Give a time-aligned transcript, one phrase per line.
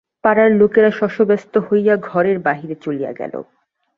[0.23, 3.33] পাড়ার লোকেরা শশব্যস্ত হইয়া ঘরের বাহিরে চলিয়া গেল।